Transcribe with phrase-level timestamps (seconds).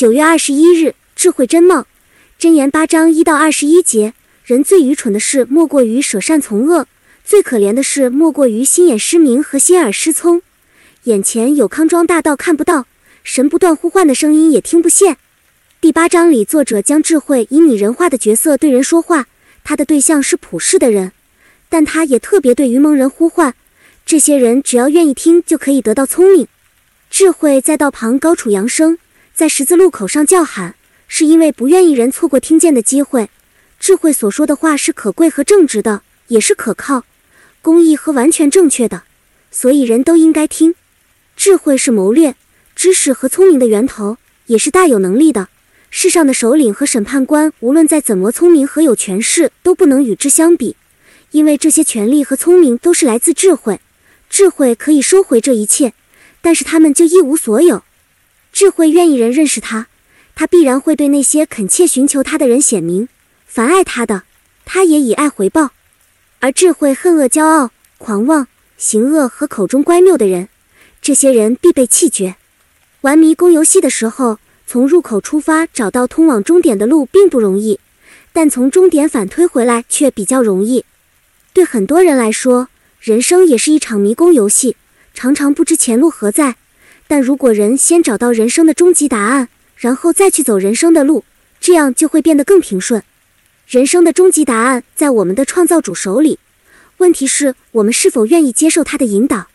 [0.00, 1.86] 九月二十一日，智慧真貌
[2.38, 4.14] 箴言八章一到二十一节。
[4.46, 6.86] 人最愚蠢的事，莫过于舍善从恶；
[7.22, 10.40] 最可怜的事，莫过于心眼失明和心耳失聪。
[11.02, 12.86] 眼前有康庄大道看不到，
[13.22, 15.18] 神不断呼唤的声音也听不见。
[15.82, 19.26] 第八章里，作者将智慧以拟人化的角色对人说话，
[19.62, 21.12] 他的对象是普世的人，
[21.68, 23.54] 但他也特别对愚蒙人呼唤。
[24.06, 26.48] 这些人只要愿意听，就可以得到聪明。
[27.10, 28.96] 智慧在道旁高处扬声，
[29.40, 30.74] 在十字路口上叫喊，
[31.08, 33.30] 是因为不愿意人错过听见的机会。
[33.78, 37.04] 智慧所说的话是可贵和正直的，也是可靠、
[37.62, 39.04] 公义和完全正确的，
[39.50, 40.74] 所以人都应该听。
[41.38, 42.34] 智慧是谋略、
[42.76, 45.48] 知识和聪明的源头，也是大有能力的。
[45.88, 50.76] 世上的首领和审判官，无论再怎么聪明和有权势，都不能与之相比，
[51.30, 53.80] 因为这些权力和聪明都是来自智慧。
[54.28, 55.94] 智慧可以收回这一切，
[56.42, 57.82] 但是他们就一无所有。
[58.60, 59.86] 智慧愿意人认识他，
[60.34, 63.06] 他必然会对那些恳切寻求他的人显明；
[63.46, 64.24] 凡爱他的，
[64.66, 65.70] 他也以爱回报。
[66.40, 70.50] 而智慧恨恶骄傲、狂妄、行恶和口中乖谬的人，
[71.00, 72.36] 这些人必被弃绝。
[73.00, 77.80] 玩迷宫游戏的时候，从入口出发找到通往终点的路并不容易，
[78.34, 80.84] 但从终点反推回来却比较容易。
[81.54, 82.68] 对很多人来说，
[83.00, 84.76] 人生也是一场迷宫游戏，
[85.14, 86.56] 常常不知前路何在。
[87.10, 91.24] 但如果人先找到人生的终极答案，然后再去走人生的路，
[91.60, 93.02] 这样就会变得更平顺。
[93.66, 96.38] 人生的终极答案在我们的创造主手里，
[96.98, 99.48] 问题是我们是否愿意接受他的引导。